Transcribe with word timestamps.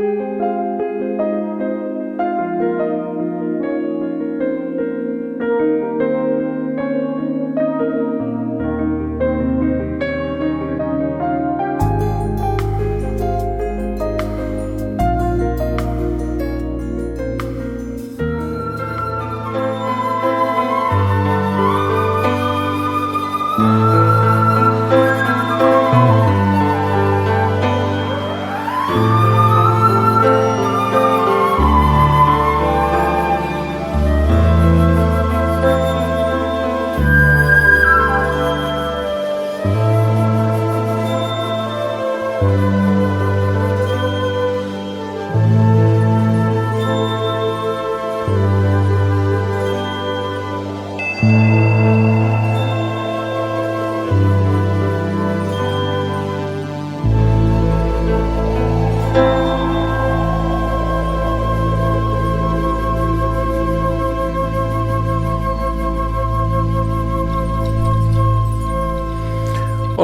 Música 0.00 0.69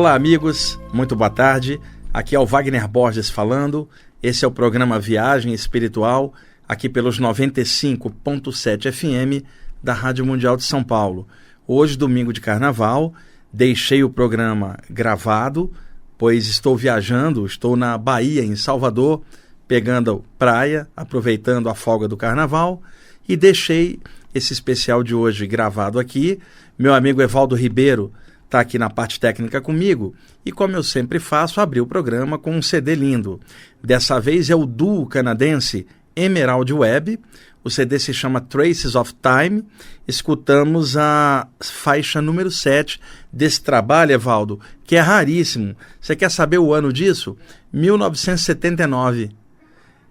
Olá, 0.06 0.14
amigos, 0.14 0.78
muito 0.92 1.16
boa 1.16 1.28
tarde. 1.28 1.80
Aqui 2.14 2.36
é 2.36 2.38
o 2.38 2.46
Wagner 2.46 2.86
Borges 2.86 3.28
falando. 3.28 3.88
Esse 4.22 4.44
é 4.44 4.48
o 4.48 4.52
programa 4.52 5.00
Viagem 5.00 5.52
Espiritual, 5.52 6.32
aqui 6.68 6.88
pelos 6.88 7.18
95.7 7.18 8.92
FM 8.92 9.44
da 9.82 9.92
Rádio 9.92 10.24
Mundial 10.24 10.56
de 10.56 10.62
São 10.62 10.84
Paulo. 10.84 11.26
Hoje, 11.66 11.98
domingo 11.98 12.32
de 12.32 12.40
carnaval, 12.40 13.12
deixei 13.52 14.04
o 14.04 14.08
programa 14.08 14.78
gravado, 14.88 15.72
pois 16.16 16.46
estou 16.46 16.76
viajando, 16.76 17.44
estou 17.44 17.74
na 17.74 17.98
Bahia, 17.98 18.44
em 18.44 18.54
Salvador, 18.54 19.22
pegando 19.66 20.24
praia, 20.38 20.86
aproveitando 20.96 21.68
a 21.68 21.74
folga 21.74 22.06
do 22.06 22.16
carnaval 22.16 22.80
e 23.28 23.36
deixei 23.36 23.98
esse 24.32 24.52
especial 24.52 25.02
de 25.02 25.16
hoje 25.16 25.48
gravado 25.48 25.98
aqui. 25.98 26.38
Meu 26.78 26.94
amigo 26.94 27.20
Evaldo 27.20 27.56
Ribeiro 27.56 28.12
está 28.56 28.60
aqui 28.60 28.78
na 28.78 28.88
parte 28.88 29.20
técnica 29.20 29.60
comigo 29.60 30.14
e, 30.44 30.50
como 30.50 30.74
eu 30.74 30.82
sempre 30.82 31.18
faço, 31.18 31.60
abri 31.60 31.80
o 31.80 31.86
programa 31.86 32.38
com 32.38 32.56
um 32.56 32.62
CD 32.62 32.94
lindo. 32.94 33.38
Dessa 33.82 34.18
vez 34.18 34.48
é 34.48 34.54
o 34.54 34.64
duo 34.64 35.06
canadense 35.06 35.86
Emerald 36.14 36.72
Web. 36.72 37.20
O 37.62 37.68
CD 37.68 37.98
se 37.98 38.14
chama 38.14 38.40
Traces 38.40 38.94
of 38.94 39.12
Time. 39.14 39.62
Escutamos 40.08 40.96
a 40.96 41.46
faixa 41.60 42.22
número 42.22 42.50
7 42.50 42.98
desse 43.30 43.60
trabalho, 43.60 44.12
Evaldo, 44.12 44.58
que 44.84 44.96
é 44.96 45.00
raríssimo. 45.00 45.76
Você 46.00 46.16
quer 46.16 46.30
saber 46.30 46.58
o 46.58 46.72
ano 46.72 46.92
disso? 46.92 47.36
1979. 47.72 49.30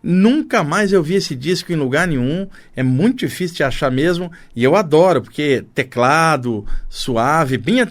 Nunca 0.08 0.64
mais 0.64 0.94
eu 0.94 1.02
vi 1.02 1.16
esse 1.16 1.34
disco 1.34 1.74
em 1.74 1.76
lugar 1.76 2.08
nenhum. 2.08 2.48
É 2.76 2.84
muito 2.84 3.26
difícil 3.26 3.56
de 3.56 3.64
achar 3.64 3.90
mesmo. 3.90 4.32
E 4.56 4.64
eu 4.64 4.76
adoro, 4.76 5.20
porque 5.20 5.66
teclado, 5.74 6.64
suave, 6.88 7.58
bem 7.58 7.82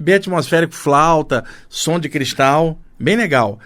bem 0.00 0.14
atmosférico, 0.14 0.74
flauta, 0.74 1.44
som 1.68 1.98
de 1.98 2.08
cristal, 2.08 2.78
bem 2.98 3.16
legal. 3.16 3.58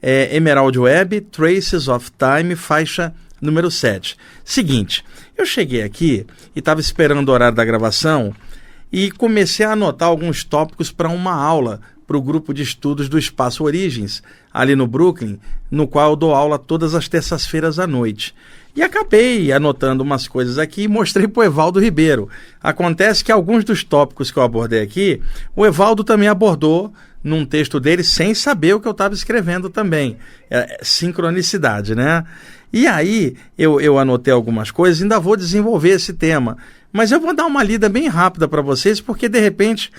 É 0.00 0.34
Emerald 0.34 0.78
Web, 0.78 1.20
Traces 1.22 1.88
of 1.88 2.10
Time, 2.12 2.56
faixa 2.56 3.12
número 3.40 3.70
7. 3.70 4.16
Seguinte, 4.44 5.04
eu 5.36 5.44
cheguei 5.44 5.82
aqui 5.82 6.26
e 6.54 6.58
estava 6.58 6.80
esperando 6.80 7.28
o 7.28 7.32
horário 7.32 7.56
da 7.56 7.64
gravação 7.64 8.34
e 8.92 9.10
comecei 9.10 9.64
a 9.64 9.72
anotar 9.72 10.08
alguns 10.08 10.44
tópicos 10.44 10.90
para 10.90 11.08
uma 11.08 11.34
aula 11.34 11.80
para 12.06 12.16
o 12.16 12.22
grupo 12.22 12.52
de 12.52 12.62
estudos 12.62 13.08
do 13.08 13.18
Espaço 13.18 13.62
Origens, 13.62 14.20
ali 14.52 14.74
no 14.74 14.86
Brooklyn, 14.86 15.38
no 15.70 15.86
qual 15.86 16.10
eu 16.10 16.16
dou 16.16 16.34
aula 16.34 16.58
todas 16.58 16.92
as 16.94 17.08
terças-feiras 17.08 17.78
à 17.78 17.86
noite. 17.86 18.34
E 18.74 18.82
acabei 18.82 19.52
anotando 19.52 20.02
umas 20.02 20.28
coisas 20.28 20.58
aqui 20.58 20.82
e 20.82 20.88
mostrei 20.88 21.26
para 21.26 21.40
o 21.40 21.44
Evaldo 21.44 21.80
Ribeiro. 21.80 22.28
Acontece 22.62 23.24
que 23.24 23.32
alguns 23.32 23.64
dos 23.64 23.82
tópicos 23.82 24.30
que 24.30 24.38
eu 24.38 24.42
abordei 24.42 24.80
aqui, 24.80 25.20
o 25.56 25.66
Evaldo 25.66 26.04
também 26.04 26.28
abordou 26.28 26.92
num 27.22 27.44
texto 27.44 27.78
dele 27.78 28.02
sem 28.02 28.34
saber 28.34 28.74
o 28.74 28.80
que 28.80 28.88
eu 28.88 28.92
estava 28.92 29.14
escrevendo 29.14 29.68
também. 29.68 30.16
É, 30.50 30.78
sincronicidade, 30.82 31.94
né? 31.94 32.24
E 32.72 32.86
aí 32.86 33.36
eu, 33.58 33.80
eu 33.80 33.98
anotei 33.98 34.32
algumas 34.32 34.70
coisas, 34.70 35.02
ainda 35.02 35.18
vou 35.18 35.36
desenvolver 35.36 35.90
esse 35.90 36.12
tema. 36.12 36.56
Mas 36.92 37.12
eu 37.12 37.20
vou 37.20 37.34
dar 37.34 37.46
uma 37.46 37.62
lida 37.62 37.88
bem 37.88 38.08
rápida 38.08 38.48
para 38.48 38.62
vocês, 38.62 39.00
porque 39.00 39.28
de 39.28 39.40
repente 39.40 39.92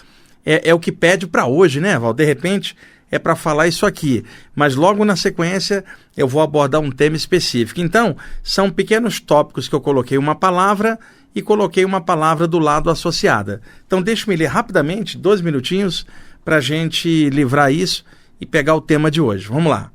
é, 0.46 0.70
é 0.70 0.74
o 0.74 0.80
que 0.80 0.92
pede 0.92 1.28
para 1.28 1.46
hoje, 1.46 1.80
né, 1.80 1.98
Val? 2.00 2.14
De 2.14 2.26
repente 2.26 2.76
é 3.12 3.20
para 3.20 3.36
falar 3.36 3.68
isso 3.68 3.86
aqui, 3.86 4.24
mas 4.56 4.74
logo 4.74 5.04
na 5.04 5.18
sequência 5.18 5.84
eu 6.16 6.28
vou 6.28 6.42
abordar 6.42 6.80
um 6.80 6.90
tema 6.90 7.18
específico. 7.18 7.82
Então, 7.82 8.16
são 8.42 8.72
pequenos 8.72 9.20
tópicos 9.20 9.68
que 9.68 9.76
eu 9.76 9.82
coloquei 9.82 10.18
uma 10.18 10.34
palavra 10.34 10.98
e 11.36 11.42
coloquei 11.42 11.84
uma 11.84 12.00
palavra 12.00 12.48
do 12.48 12.58
lado 12.58 12.90
associada. 12.90 13.62
Então, 13.86 14.02
deixe-me 14.02 14.36
ler 14.36 14.48
rapidamente, 14.48 15.18
dois 15.18 15.42
minutinhos, 15.42 16.06
para 16.44 16.58
a 16.58 16.62
gente 16.62 17.30
livrar 17.30 17.72
isso 17.72 18.04
e 18.40 18.46
pegar 18.46 18.76
o 18.76 18.82
tema 18.82 19.12
de 19.12 19.20
hoje. 19.20 19.48
Vamos 19.48 19.70
lá. 19.70 19.92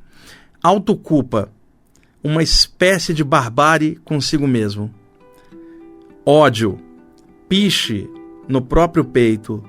Autoculpa, 0.62 1.50
uma 2.22 2.43
espécie 2.43 3.15
de 3.15 3.25
barbárie 3.25 3.97
consigo 4.04 4.47
mesmo. 4.47 4.93
Ódio, 6.25 6.78
piche 7.48 8.09
no 8.48 8.60
próprio 8.60 9.04
peito. 9.04 9.62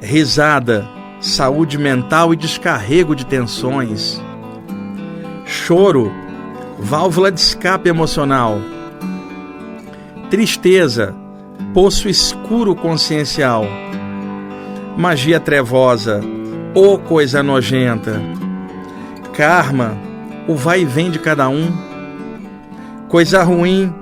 Risada, 0.00 0.86
saúde 1.20 1.78
mental 1.78 2.32
e 2.32 2.36
descarrego 2.36 3.14
de 3.14 3.24
tensões. 3.24 4.22
Choro, 5.44 6.12
válvula 6.78 7.30
de 7.32 7.40
escape 7.40 7.88
emocional. 7.88 8.60
Tristeza, 10.30 11.14
poço 11.72 12.08
escuro 12.08 12.74
consciencial. 12.74 13.64
Magia 14.96 15.38
trevosa, 15.40 16.20
ô 16.74 16.94
oh 16.94 16.98
coisa 16.98 17.42
nojenta. 17.42 18.20
Karma, 19.32 19.96
o 20.48 20.54
vai 20.54 20.82
e 20.82 20.84
vem 20.84 21.10
de 21.10 21.18
cada 21.18 21.48
um. 21.48 21.70
Coisa 23.08 23.42
ruim 23.42 23.92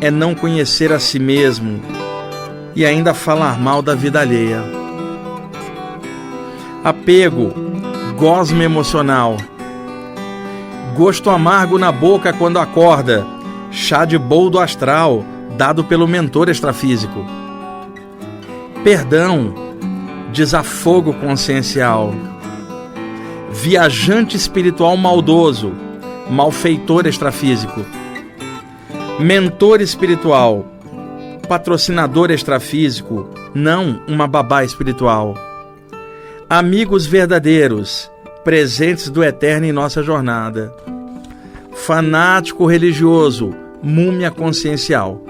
é 0.00 0.10
não 0.10 0.34
conhecer 0.34 0.92
a 0.92 0.98
si 0.98 1.18
mesmo 1.18 1.80
e 2.74 2.84
ainda 2.86 3.14
falar 3.14 3.58
mal 3.58 3.82
da 3.82 3.94
vida 3.94 4.20
alheia 4.20 4.81
apego, 6.84 7.52
gosma 8.18 8.64
emocional, 8.64 9.36
gosto 10.96 11.30
amargo 11.30 11.78
na 11.78 11.92
boca 11.92 12.32
quando 12.32 12.58
acorda, 12.58 13.24
chá 13.70 14.04
de 14.04 14.18
boldo 14.18 14.58
astral 14.58 15.24
dado 15.56 15.84
pelo 15.84 16.08
mentor 16.08 16.48
extrafísico, 16.48 17.24
perdão, 18.82 19.54
desafogo 20.32 21.12
consciencial, 21.14 22.12
viajante 23.52 24.36
espiritual 24.36 24.96
maldoso, 24.96 25.72
malfeitor 26.28 27.06
extrafísico, 27.06 27.86
mentor 29.20 29.80
espiritual, 29.80 30.66
patrocinador 31.48 32.32
extrafísico, 32.32 33.28
não 33.54 34.00
uma 34.08 34.26
babá 34.26 34.64
espiritual 34.64 35.51
amigos 36.52 37.06
verdadeiros, 37.06 38.10
presentes 38.44 39.08
do 39.08 39.24
eterno 39.24 39.64
em 39.64 39.72
nossa 39.72 40.02
jornada. 40.02 40.70
Fanático 41.72 42.66
religioso, 42.66 43.54
múmia 43.82 44.30
consciencial. 44.30 45.24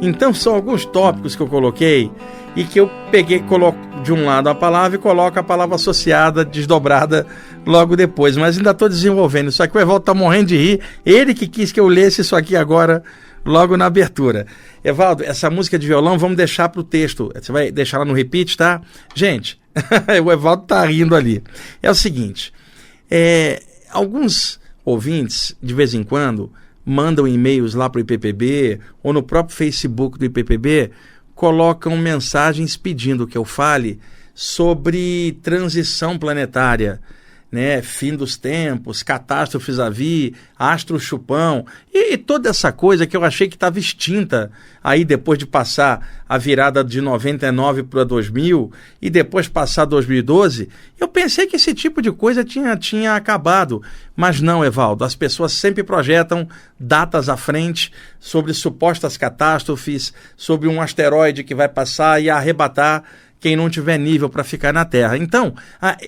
Então 0.00 0.32
são 0.32 0.54
alguns 0.54 0.84
tópicos 0.84 1.34
que 1.34 1.42
eu 1.42 1.48
coloquei 1.48 2.12
e 2.54 2.62
que 2.62 2.78
eu 2.78 2.88
peguei 3.10 3.40
coloco 3.40 3.76
de 4.04 4.12
um 4.12 4.24
lado 4.24 4.50
a 4.50 4.54
palavra 4.54 4.96
e 4.96 5.00
coloco 5.00 5.36
a 5.36 5.42
palavra 5.42 5.74
associada, 5.74 6.44
desdobrada 6.44 7.26
logo 7.66 7.96
depois. 7.96 8.36
Mas 8.36 8.56
ainda 8.56 8.70
estou 8.70 8.88
desenvolvendo. 8.88 9.48
Isso 9.48 9.64
aqui 9.64 9.76
o 9.76 9.80
Evaldo 9.80 10.02
está 10.02 10.14
morrendo 10.14 10.46
de 10.46 10.56
rir. 10.56 10.80
Ele 11.04 11.34
que 11.34 11.48
quis 11.48 11.72
que 11.72 11.80
eu 11.80 11.88
lesse 11.88 12.20
isso 12.20 12.36
aqui 12.36 12.54
agora, 12.54 13.02
logo 13.44 13.76
na 13.76 13.86
abertura. 13.86 14.46
Evaldo, 14.84 15.24
essa 15.24 15.50
música 15.50 15.76
de 15.76 15.88
violão 15.88 16.16
vamos 16.16 16.36
deixar 16.36 16.68
para 16.68 16.80
o 16.80 16.84
texto. 16.84 17.32
Você 17.34 17.50
vai 17.50 17.72
deixar 17.72 17.98
lá 17.98 18.04
no 18.04 18.14
repeat, 18.14 18.56
tá? 18.56 18.80
Gente, 19.12 19.58
o 20.24 20.32
Evaldo 20.32 20.64
tá 20.64 20.84
rindo 20.84 21.14
ali. 21.14 21.42
É 21.82 21.90
o 21.90 21.94
seguinte: 21.94 22.52
é, 23.10 23.62
alguns 23.90 24.60
ouvintes, 24.84 25.54
de 25.62 25.74
vez 25.74 25.94
em 25.94 26.02
quando, 26.02 26.52
mandam 26.84 27.28
e-mails 27.28 27.74
lá 27.74 27.88
para 27.88 27.98
o 27.98 28.02
IPPB 28.02 28.80
ou 29.02 29.12
no 29.12 29.22
próprio 29.22 29.56
Facebook 29.56 30.18
do 30.18 30.24
IPPB, 30.24 30.90
colocam 31.34 31.96
mensagens 31.96 32.76
pedindo 32.76 33.26
que 33.26 33.36
eu 33.36 33.44
fale 33.44 34.00
sobre 34.34 35.38
transição 35.42 36.18
planetária 36.18 37.00
né, 37.50 37.80
fim 37.80 38.14
dos 38.14 38.36
tempos, 38.36 39.02
catástrofes 39.02 39.78
a 39.78 39.88
vir, 39.88 40.34
astro 40.58 41.00
chupão 41.00 41.64
e, 41.92 42.12
e, 42.12 42.16
toda 42.18 42.50
essa 42.50 42.70
coisa 42.70 43.06
que 43.06 43.16
eu 43.16 43.24
achei 43.24 43.48
que 43.48 43.56
estava 43.56 43.78
extinta 43.78 44.50
aí 44.84 45.02
depois 45.02 45.38
de 45.38 45.46
passar 45.46 46.24
a 46.28 46.36
virada 46.36 46.84
de 46.84 47.00
99 47.00 47.84
para 47.84 48.04
2000 48.04 48.70
e 49.00 49.08
depois 49.08 49.48
passar 49.48 49.86
2012, 49.86 50.68
eu 51.00 51.08
pensei 51.08 51.46
que 51.46 51.56
esse 51.56 51.72
tipo 51.72 52.02
de 52.02 52.12
coisa 52.12 52.44
tinha, 52.44 52.76
tinha 52.76 53.14
acabado, 53.14 53.82
mas 54.14 54.42
não, 54.42 54.62
Evaldo, 54.62 55.04
as 55.04 55.14
pessoas 55.14 55.52
sempre 55.52 55.82
projetam 55.82 56.46
datas 56.78 57.30
à 57.30 57.36
frente 57.36 57.90
sobre 58.20 58.52
supostas 58.52 59.16
catástrofes, 59.16 60.12
sobre 60.36 60.68
um 60.68 60.82
asteroide 60.82 61.44
que 61.44 61.54
vai 61.54 61.68
passar 61.68 62.20
e 62.20 62.28
arrebatar 62.28 63.04
quem 63.40 63.56
não 63.56 63.70
tiver 63.70 63.98
nível 63.98 64.28
para 64.28 64.44
ficar 64.44 64.72
na 64.72 64.84
Terra. 64.84 65.16
Então, 65.16 65.54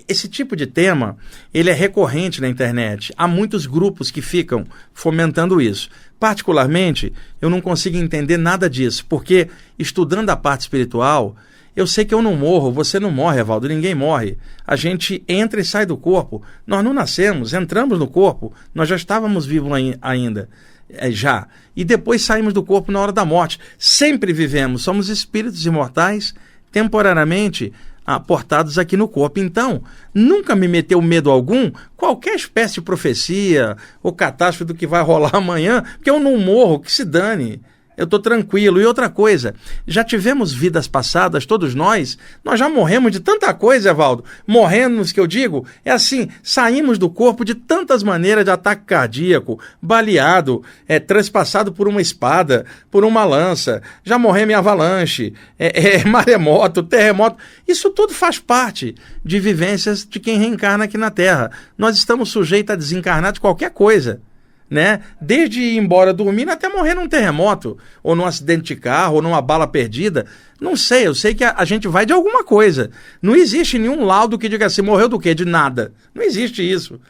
esse 0.09 0.29
tipo 0.29 0.57
de 0.57 0.67
tema, 0.67 1.17
ele 1.53 1.71
é 1.71 1.73
recorrente 1.73 2.41
na 2.41 2.49
internet. 2.49 3.13
Há 3.17 3.29
muitos 3.29 3.67
grupos 3.67 4.11
que 4.11 4.21
ficam 4.21 4.65
fomentando 4.93 5.61
isso. 5.61 5.89
Particularmente, 6.19 7.13
eu 7.41 7.49
não 7.49 7.61
consigo 7.61 7.97
entender 7.97 8.37
nada 8.37 8.69
disso, 8.69 9.07
porque 9.09 9.49
estudando 9.79 10.31
a 10.31 10.37
parte 10.37 10.63
espiritual, 10.63 11.37
eu 11.75 11.87
sei 11.87 12.05
que 12.05 12.13
eu 12.13 12.21
não 12.21 12.37
morro, 12.37 12.73
você 12.73 12.99
não 12.99 13.11
morre, 13.11 13.41
Evaldo, 13.41 13.69
ninguém 13.69 13.95
morre. 13.95 14.37
A 14.67 14.77
gente 14.77 15.25
entra 15.29 15.61
e 15.61 15.65
sai 15.65 15.87
do 15.87 15.97
corpo. 15.97 16.43
Nós 16.67 16.85
não 16.85 16.93
nascemos, 16.93 17.55
entramos 17.55 17.99
no 17.99 18.09
corpo, 18.09 18.53
nós 18.75 18.89
já 18.89 18.97
estávamos 18.97 19.47
vivos 19.47 19.71
ainda. 20.03 20.49
É, 20.89 21.11
já. 21.11 21.47
E 21.77 21.85
depois 21.85 22.23
saímos 22.23 22.53
do 22.53 22.65
corpo 22.65 22.91
na 22.91 23.01
hora 23.01 23.13
da 23.13 23.25
morte. 23.25 23.61
Sempre 23.79 24.33
vivemos, 24.33 24.83
somos 24.83 25.09
espíritos 25.09 25.65
imortais 25.65 26.35
temporariamente 26.71 27.73
aportados 28.05 28.79
aqui 28.79 28.97
no 28.97 29.09
corpo. 29.09 29.39
Então, 29.39 29.83
nunca 30.13 30.57
me 30.57 30.67
meteu 30.67 31.01
medo 31.01 31.31
algum 31.31 31.71
qualquer 31.97 32.35
espécie 32.35 32.75
de 32.75 32.83
profecia 32.83 33.77
ou 34.03 34.13
catástrofe 34.13 34.65
do 34.65 34.75
que 34.75 34.87
vai 34.87 35.03
rolar 35.03 35.35
amanhã, 35.37 35.83
porque 35.97 36.11
eu 36.11 36.19
não 36.19 36.37
morro, 36.39 36.81
que 36.81 36.93
se 36.93 37.05
dane 37.05 37.61
eu 38.01 38.05
estou 38.05 38.19
tranquilo. 38.19 38.81
E 38.81 38.87
outra 38.87 39.11
coisa, 39.11 39.55
já 39.87 40.03
tivemos 40.03 40.55
vidas 40.55 40.89
passadas, 40.89 41.45
todos 41.45 41.75
nós, 41.75 42.17
nós 42.43 42.59
já 42.59 42.67
morremos 42.67 43.13
de 43.13 43.21
tanta 43.21 43.53
coisa, 43.53 43.91
Evaldo. 43.91 44.25
Morremos, 44.47 45.13
que 45.13 45.21
eu 45.21 45.27
digo, 45.27 45.67
é 45.85 45.91
assim, 45.91 46.31
saímos 46.43 46.97
do 46.97 47.11
corpo 47.11 47.45
de 47.45 47.55
tantas 47.55 48.03
maneiras 48.03 48.47
de 48.47 48.51
ataque 48.51 48.85
cardíaco, 48.87 49.61
baleado, 49.83 50.65
é, 50.89 50.99
transpassado 50.99 51.73
por 51.75 51.87
uma 51.87 52.01
espada, 52.01 52.65
por 52.91 53.05
uma 53.05 53.23
lança, 53.23 53.83
já 54.03 54.19
morremos 54.19 54.53
em 54.53 54.57
avalanche, 54.57 55.35
é, 55.59 55.99
é, 56.01 56.05
maremoto, 56.07 56.83
terremoto. 56.83 57.37
Isso 57.69 57.91
tudo 57.91 58.15
faz 58.15 58.39
parte 58.39 58.95
de 59.23 59.39
vivências 59.39 60.07
de 60.09 60.19
quem 60.19 60.39
reencarna 60.39 60.85
aqui 60.85 60.97
na 60.97 61.11
Terra. 61.11 61.51
Nós 61.77 61.99
estamos 61.99 62.31
sujeitos 62.31 62.73
a 62.73 62.77
desencarnar 62.77 63.33
de 63.33 63.41
qualquer 63.41 63.71
coisa 63.71 64.23
né? 64.71 65.01
Desde 65.21 65.61
ir 65.61 65.77
embora 65.77 66.15
dormindo 66.15 66.51
até 66.51 66.69
morrer 66.69 66.95
num 66.95 67.09
terremoto, 67.09 67.77
ou 68.03 68.15
num 68.15 68.25
acidente 68.25 68.75
de 68.75 68.81
carro, 68.81 69.17
ou 69.17 69.23
numa 69.23 69.43
bala 69.43 69.67
perdida. 69.67 70.27
Não 70.61 70.77
sei, 70.77 71.09
eu 71.09 71.15
sei 71.15 71.35
que 71.35 71.43
a, 71.43 71.55
a, 71.57 71.65
gente 71.65 71.89
vai 71.89 72.07
de 72.07 72.13
alguma 72.13 72.45
coisa. 72.45 72.91
Não 73.21 73.35
existe 73.35 73.79
nenhum 73.79 74.05
laudo 74.05 74.39
que 74.39 74.49
diga 74.49 74.67
assim, 74.67 74.83
morreu 74.83 75.09
do 75.09 75.19
quê? 75.19 75.35
De 75.35 75.45
nada. 75.45 75.93
Não 76.15 76.23
existe 76.23 76.63
isso. 76.63 77.01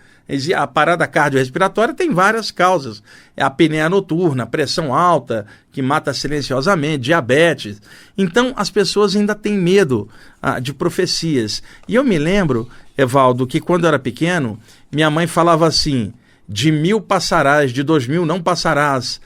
A 0.57 0.65
parada 0.67 1.09
cardiorrespiratória 1.09 1.93
tem 1.93 2.15
várias 2.15 2.53
causas. 2.53 3.03
É 3.37 3.43
a 3.43 3.49
apneia 3.49 3.89
noturna, 3.89 4.47
pressão 4.47 4.95
alta, 4.95 5.45
que 5.73 5.83
mata 5.83 6.15
silenciosamente, 6.15 6.99
diabetes. 6.99 7.83
Então, 8.17 8.53
as 8.57 8.71
pessoas 8.71 9.17
ainda 9.17 9.35
têm 9.35 9.59
medo 9.59 10.09
ah, 10.41 10.61
de 10.61 10.73
profecias. 10.73 11.61
E 11.89 11.97
eu 11.97 12.05
me 12.05 12.17
lembro, 12.17 12.69
Evaldo, 12.97 13.45
que 13.45 13.61
quando 13.61 13.85
eu 13.85 13.89
era 13.89 13.99
pequeno, 13.99 14.57
minha 14.93 15.11
mãe 15.11 15.27
falava 15.27 15.67
assim: 15.67 16.12
de 16.52 16.73
mil 16.73 17.00
passarás, 17.00 17.70
de 17.70 17.85
dois 17.85 18.08
mil 18.08 18.26
não 18.26 18.43
passarás. 18.43 19.20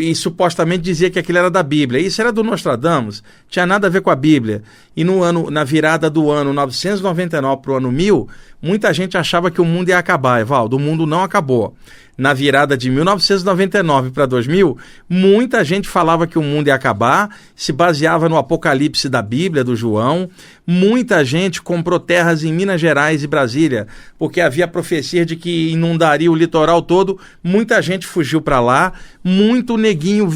E 0.00 0.14
supostamente 0.14 0.84
dizia 0.84 1.10
que 1.10 1.18
aquilo 1.18 1.38
era 1.38 1.50
da 1.50 1.64
Bíblia. 1.64 2.00
Isso 2.00 2.20
era 2.20 2.32
do 2.32 2.44
Nostradamus, 2.44 3.24
tinha 3.48 3.66
nada 3.66 3.88
a 3.88 3.90
ver 3.90 4.00
com 4.00 4.08
a 4.08 4.14
Bíblia. 4.16 4.62
E 4.96 5.02
no 5.04 5.22
ano, 5.22 5.50
na 5.50 5.64
virada 5.64 6.08
do 6.08 6.30
ano 6.30 6.54
999 6.54 7.60
para 7.60 7.72
o 7.72 7.76
ano 7.76 7.92
1000, 7.92 8.28
muita 8.62 8.94
gente 8.94 9.18
achava 9.18 9.50
que 9.50 9.60
o 9.60 9.64
mundo 9.64 9.88
ia 9.88 9.98
acabar, 9.98 10.40
Evaldo. 10.40 10.76
O 10.76 10.80
mundo 10.80 11.06
não 11.06 11.22
acabou 11.22 11.74
na 12.20 12.34
virada 12.34 12.76
de 12.76 12.90
1999 12.90 14.10
para 14.10 14.26
2000, 14.26 14.76
muita 15.08 15.64
gente 15.64 15.88
falava 15.88 16.26
que 16.26 16.38
o 16.38 16.42
mundo 16.42 16.68
ia 16.68 16.74
acabar, 16.74 17.34
se 17.56 17.72
baseava 17.72 18.28
no 18.28 18.36
Apocalipse 18.36 19.08
da 19.08 19.22
Bíblia, 19.22 19.64
do 19.64 19.74
João. 19.74 20.28
Muita 20.66 21.24
gente 21.24 21.62
comprou 21.62 21.98
terras 21.98 22.44
em 22.44 22.52
Minas 22.52 22.78
Gerais 22.78 23.24
e 23.24 23.26
Brasília, 23.26 23.86
porque 24.18 24.42
havia 24.42 24.68
profecia 24.68 25.24
de 25.24 25.34
que 25.34 25.70
inundaria 25.72 26.30
o 26.30 26.36
litoral 26.36 26.82
todo. 26.82 27.18
Muita 27.42 27.80
gente 27.80 28.06
fugiu 28.06 28.42
para 28.42 28.60
lá, 28.60 28.92
muito 29.24 29.78
neguinho 29.78 30.28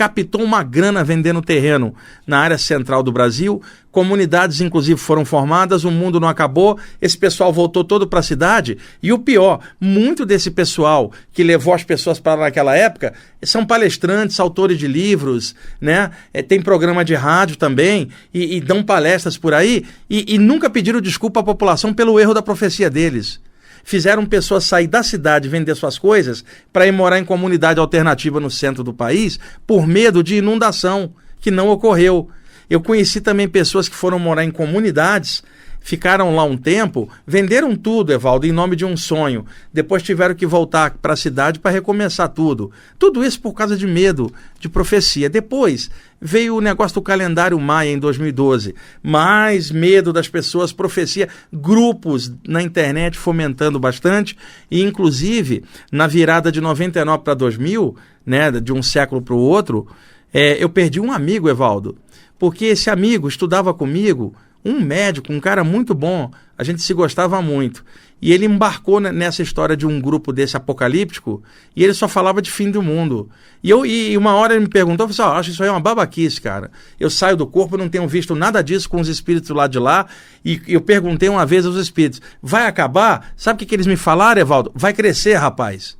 captou 0.00 0.42
uma 0.42 0.62
grana 0.62 1.04
vendendo 1.04 1.42
terreno 1.42 1.94
na 2.26 2.38
área 2.38 2.56
central 2.56 3.02
do 3.02 3.12
Brasil. 3.12 3.60
Comunidades, 3.92 4.62
inclusive, 4.62 4.98
foram 4.98 5.26
formadas, 5.26 5.84
o 5.84 5.90
mundo 5.90 6.18
não 6.18 6.26
acabou, 6.26 6.78
esse 7.02 7.18
pessoal 7.18 7.52
voltou 7.52 7.84
todo 7.84 8.06
para 8.06 8.20
a 8.20 8.22
cidade. 8.22 8.78
E 9.02 9.12
o 9.12 9.18
pior, 9.18 9.60
muito 9.78 10.24
desse 10.24 10.50
pessoal 10.50 11.12
que 11.34 11.42
levou 11.42 11.74
as 11.74 11.84
pessoas 11.84 12.18
para 12.18 12.40
naquela 12.40 12.74
época 12.74 13.12
são 13.42 13.66
palestrantes, 13.66 14.40
autores 14.40 14.78
de 14.78 14.88
livros, 14.88 15.54
né? 15.78 16.10
É, 16.32 16.40
tem 16.40 16.62
programa 16.62 17.04
de 17.04 17.14
rádio 17.14 17.56
também, 17.56 18.08
e, 18.32 18.56
e 18.56 18.60
dão 18.62 18.82
palestras 18.82 19.36
por 19.36 19.52
aí, 19.52 19.84
e, 20.08 20.34
e 20.34 20.38
nunca 20.38 20.70
pediram 20.70 20.98
desculpa 20.98 21.40
à 21.40 21.42
população 21.42 21.92
pelo 21.92 22.18
erro 22.18 22.32
da 22.32 22.40
profecia 22.40 22.88
deles 22.88 23.38
fizeram 23.84 24.26
pessoas 24.26 24.64
sair 24.64 24.86
da 24.86 25.02
cidade 25.02 25.48
vender 25.48 25.74
suas 25.74 25.98
coisas 25.98 26.44
para 26.72 26.86
ir 26.86 26.92
morar 26.92 27.18
em 27.18 27.24
comunidade 27.24 27.80
alternativa 27.80 28.40
no 28.40 28.50
centro 28.50 28.84
do 28.84 28.92
país 28.92 29.38
por 29.66 29.86
medo 29.86 30.22
de 30.22 30.36
inundação, 30.36 31.12
que 31.40 31.50
não 31.50 31.68
ocorreu. 31.68 32.28
Eu 32.68 32.80
conheci 32.80 33.20
também 33.20 33.48
pessoas 33.48 33.88
que 33.88 33.96
foram 33.96 34.18
morar 34.18 34.44
em 34.44 34.50
comunidades 34.50 35.42
ficaram 35.80 36.34
lá 36.36 36.44
um 36.44 36.56
tempo, 36.56 37.08
venderam 37.26 37.74
tudo, 37.74 38.12
Evaldo, 38.12 38.46
em 38.46 38.52
nome 38.52 38.76
de 38.76 38.84
um 38.84 38.96
sonho. 38.96 39.44
Depois 39.72 40.02
tiveram 40.02 40.34
que 40.34 40.46
voltar 40.46 40.98
para 41.00 41.14
a 41.14 41.16
cidade 41.16 41.58
para 41.58 41.70
recomeçar 41.70 42.28
tudo. 42.28 42.70
Tudo 42.98 43.24
isso 43.24 43.40
por 43.40 43.54
causa 43.54 43.76
de 43.76 43.86
medo, 43.86 44.32
de 44.58 44.68
profecia. 44.68 45.28
Depois 45.28 45.90
veio 46.20 46.56
o 46.56 46.60
negócio 46.60 46.94
do 46.94 47.02
calendário 47.02 47.58
Maia 47.58 47.90
em 47.90 47.98
2012. 47.98 48.74
Mais 49.02 49.70
medo 49.70 50.12
das 50.12 50.28
pessoas, 50.28 50.72
profecia, 50.72 51.28
grupos 51.52 52.32
na 52.46 52.62
internet 52.62 53.18
fomentando 53.18 53.80
bastante, 53.80 54.36
e 54.70 54.82
inclusive 54.82 55.64
na 55.90 56.06
virada 56.06 56.52
de 56.52 56.60
99 56.60 57.24
para 57.24 57.34
2000, 57.34 57.96
né, 58.24 58.50
de 58.50 58.72
um 58.72 58.82
século 58.82 59.22
para 59.22 59.34
o 59.34 59.38
outro, 59.38 59.86
é, 60.32 60.62
eu 60.62 60.68
perdi 60.68 61.00
um 61.00 61.10
amigo, 61.10 61.48
Evaldo, 61.48 61.96
porque 62.38 62.66
esse 62.66 62.88
amigo 62.90 63.26
estudava 63.26 63.74
comigo 63.74 64.34
um 64.64 64.80
médico, 64.80 65.32
um 65.32 65.40
cara 65.40 65.64
muito 65.64 65.94
bom, 65.94 66.30
a 66.56 66.64
gente 66.64 66.82
se 66.82 66.92
gostava 66.92 67.40
muito. 67.40 67.84
E 68.22 68.32
ele 68.32 68.44
embarcou 68.44 69.00
nessa 69.00 69.40
história 69.40 69.74
de 69.74 69.86
um 69.86 69.98
grupo 69.98 70.30
desse 70.30 70.54
apocalíptico 70.54 71.42
e 71.74 71.82
ele 71.82 71.94
só 71.94 72.06
falava 72.06 72.42
de 72.42 72.50
fim 72.50 72.70
do 72.70 72.82
mundo. 72.82 73.30
E, 73.62 73.70
eu, 73.70 73.86
e 73.86 74.14
uma 74.16 74.34
hora 74.34 74.52
ele 74.52 74.64
me 74.64 74.68
perguntou, 74.68 75.08
eu 75.08 75.14
falei, 75.14 75.32
oh, 75.32 75.38
acho 75.38 75.50
isso 75.50 75.62
aí 75.62 75.70
uma 75.70 75.80
babaquice, 75.80 76.38
cara. 76.38 76.70
Eu 76.98 77.08
saio 77.08 77.34
do 77.34 77.46
corpo, 77.46 77.78
não 77.78 77.88
tenho 77.88 78.06
visto 78.06 78.34
nada 78.34 78.62
disso 78.62 78.90
com 78.90 79.00
os 79.00 79.08
espíritos 79.08 79.48
lá 79.50 79.66
de 79.66 79.78
lá. 79.78 80.06
E 80.44 80.60
eu 80.68 80.82
perguntei 80.82 81.30
uma 81.30 81.46
vez 81.46 81.64
aos 81.64 81.76
espíritos, 81.76 82.20
vai 82.42 82.66
acabar? 82.66 83.32
Sabe 83.36 83.56
o 83.56 83.58
que, 83.58 83.64
que 83.64 83.74
eles 83.74 83.86
me 83.86 83.96
falaram, 83.96 84.42
Evaldo? 84.42 84.70
Vai 84.74 84.92
crescer, 84.92 85.34
rapaz. 85.36 85.96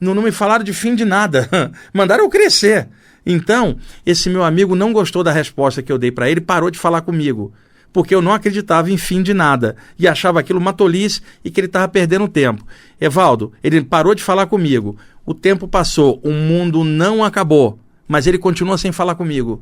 Não, 0.00 0.14
não 0.14 0.22
me 0.22 0.30
falaram 0.30 0.62
de 0.62 0.72
fim 0.72 0.94
de 0.94 1.04
nada. 1.04 1.72
Mandaram 1.92 2.22
eu 2.22 2.30
crescer. 2.30 2.88
Então, 3.26 3.76
esse 4.06 4.30
meu 4.30 4.44
amigo 4.44 4.76
não 4.76 4.92
gostou 4.92 5.24
da 5.24 5.32
resposta 5.32 5.82
que 5.82 5.90
eu 5.90 5.98
dei 5.98 6.12
para 6.12 6.30
ele, 6.30 6.40
parou 6.40 6.70
de 6.70 6.78
falar 6.78 7.00
comigo, 7.00 7.52
porque 7.92 8.14
eu 8.14 8.22
não 8.22 8.32
acreditava 8.32 8.88
em 8.88 8.96
fim 8.96 9.20
de 9.20 9.34
nada 9.34 9.74
e 9.98 10.06
achava 10.06 10.38
aquilo 10.38 10.60
uma 10.60 10.72
tolice 10.72 11.20
e 11.44 11.50
que 11.50 11.58
ele 11.58 11.66
estava 11.66 11.88
perdendo 11.88 12.28
tempo. 12.28 12.64
Evaldo, 13.00 13.52
ele 13.64 13.82
parou 13.82 14.14
de 14.14 14.22
falar 14.22 14.46
comigo. 14.46 14.96
O 15.24 15.34
tempo 15.34 15.66
passou, 15.66 16.20
o 16.22 16.30
mundo 16.30 16.84
não 16.84 17.24
acabou, 17.24 17.80
mas 18.06 18.28
ele 18.28 18.38
continua 18.38 18.78
sem 18.78 18.92
falar 18.92 19.16
comigo. 19.16 19.60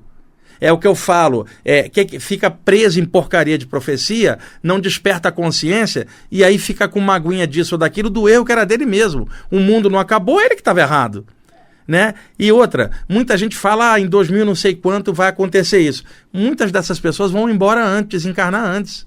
É 0.60 0.70
o 0.70 0.78
que 0.78 0.86
eu 0.86 0.94
falo, 0.94 1.46
é 1.64 1.88
que 1.88 2.20
fica 2.20 2.50
preso 2.50 3.00
em 3.00 3.04
porcaria 3.04 3.56
de 3.56 3.66
profecia, 3.66 4.38
não 4.62 4.78
desperta 4.78 5.30
a 5.30 5.32
consciência 5.32 6.06
e 6.30 6.44
aí 6.44 6.58
fica 6.58 6.86
com 6.86 6.98
uma 6.98 7.14
aguinha 7.14 7.46
disso 7.46 7.74
ou 7.74 7.78
daquilo 7.78 8.10
do 8.10 8.28
erro 8.28 8.44
que 8.44 8.52
era 8.52 8.64
dele 8.64 8.84
mesmo. 8.84 9.26
O 9.50 9.58
mundo 9.58 9.88
não 9.88 9.98
acabou, 9.98 10.40
ele 10.40 10.54
que 10.54 10.60
estava 10.60 10.80
errado 10.80 11.26
né? 11.86 12.14
E 12.38 12.50
outra, 12.50 12.90
muita 13.08 13.36
gente 13.36 13.56
fala, 13.56 13.92
ah, 13.92 14.00
em 14.00 14.06
2000 14.06 14.44
não 14.44 14.54
sei 14.54 14.74
quanto 14.74 15.12
vai 15.12 15.28
acontecer 15.28 15.80
isso. 15.80 16.04
Muitas 16.32 16.72
dessas 16.72 16.98
pessoas 16.98 17.30
vão 17.30 17.48
embora 17.48 17.84
antes, 17.84 18.24
encarnar 18.24 18.64
antes. 18.64 19.06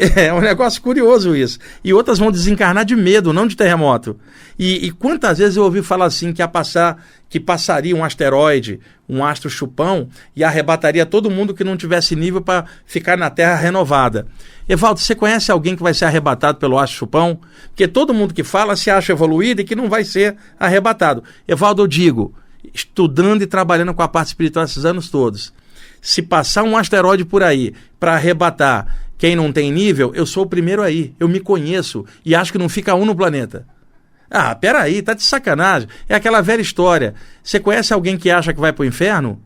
É 0.00 0.32
um 0.32 0.40
negócio 0.40 0.80
curioso 0.80 1.34
isso. 1.34 1.58
E 1.82 1.92
outras 1.92 2.20
vão 2.20 2.30
desencarnar 2.30 2.84
de 2.84 2.94
medo, 2.94 3.32
não 3.32 3.48
de 3.48 3.56
terremoto. 3.56 4.16
E, 4.56 4.86
e 4.86 4.90
quantas 4.92 5.38
vezes 5.38 5.56
eu 5.56 5.64
ouvi 5.64 5.82
falar 5.82 6.04
assim 6.04 6.32
que 6.32 6.40
ia 6.40 6.46
passar, 6.46 7.04
que 7.28 7.40
passaria 7.40 7.96
um 7.96 8.04
asteroide, 8.04 8.78
um 9.08 9.24
astro 9.24 9.50
chupão, 9.50 10.08
e 10.36 10.44
arrebataria 10.44 11.04
todo 11.04 11.28
mundo 11.28 11.52
que 11.52 11.64
não 11.64 11.76
tivesse 11.76 12.14
nível 12.14 12.40
para 12.40 12.64
ficar 12.86 13.18
na 13.18 13.28
Terra 13.28 13.56
renovada. 13.56 14.28
Evaldo, 14.68 15.00
você 15.00 15.16
conhece 15.16 15.50
alguém 15.50 15.74
que 15.74 15.82
vai 15.82 15.92
ser 15.92 16.04
arrebatado 16.04 16.58
pelo 16.58 16.78
astro 16.78 16.98
chupão? 16.98 17.40
Porque 17.66 17.88
todo 17.88 18.14
mundo 18.14 18.32
que 18.32 18.44
fala 18.44 18.76
se 18.76 18.92
acha 18.92 19.12
evoluído 19.12 19.62
e 19.62 19.64
que 19.64 19.74
não 19.74 19.88
vai 19.88 20.04
ser 20.04 20.36
arrebatado. 20.60 21.24
Evaldo, 21.48 21.82
eu 21.82 21.88
digo, 21.88 22.32
estudando 22.72 23.42
e 23.42 23.48
trabalhando 23.48 23.92
com 23.92 24.02
a 24.02 24.08
parte 24.08 24.28
espiritual 24.28 24.64
esses 24.64 24.84
anos 24.84 25.10
todos, 25.10 25.52
se 26.00 26.22
passar 26.22 26.62
um 26.62 26.76
asteroide 26.76 27.24
por 27.24 27.42
aí 27.42 27.74
para 27.98 28.14
arrebatar 28.14 29.07
quem 29.18 29.34
não 29.34 29.52
tem 29.52 29.72
nível, 29.72 30.12
eu 30.14 30.24
sou 30.24 30.44
o 30.44 30.48
primeiro 30.48 30.80
aí. 30.80 31.12
Eu 31.18 31.28
me 31.28 31.40
conheço 31.40 32.06
e 32.24 32.36
acho 32.36 32.52
que 32.52 32.58
não 32.58 32.68
fica 32.68 32.94
um 32.94 33.04
no 33.04 33.16
planeta. 33.16 33.66
Ah, 34.30 34.54
peraí, 34.54 35.02
tá 35.02 35.12
de 35.12 35.24
sacanagem. 35.24 35.88
É 36.08 36.14
aquela 36.14 36.40
velha 36.40 36.62
história. 36.62 37.14
Você 37.42 37.58
conhece 37.58 37.92
alguém 37.92 38.16
que 38.16 38.30
acha 38.30 38.52
que 38.52 38.60
vai 38.60 38.72
pro 38.72 38.84
inferno? 38.84 39.42